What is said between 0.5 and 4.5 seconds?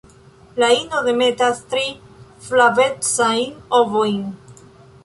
La ino demetas tri flavecajn ovojn.